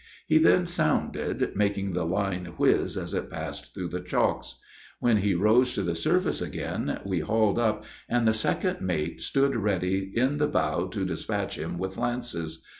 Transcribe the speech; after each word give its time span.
He 0.25 0.39
then 0.39 0.65
sounded, 0.65 1.51
making 1.55 1.93
the 1.93 2.07
line 2.07 2.45
whiz 2.57 2.97
as 2.97 3.13
it 3.13 3.29
passed 3.29 3.75
through 3.75 3.89
the 3.89 4.01
chocks. 4.01 4.55
When 4.99 5.17
he 5.17 5.35
rose 5.35 5.75
to 5.75 5.83
the 5.83 5.93
surface 5.93 6.41
again, 6.41 6.99
we 7.05 7.19
hauled 7.19 7.59
up, 7.59 7.83
and 8.09 8.27
the 8.27 8.33
second 8.33 8.81
mate 8.81 9.21
stood 9.21 9.55
ready 9.55 10.11
in 10.15 10.37
the 10.37 10.47
bow 10.47 10.87
to 10.87 11.05
dispatch 11.05 11.59
him 11.59 11.77
with 11.77 11.97
lances. 11.97 12.63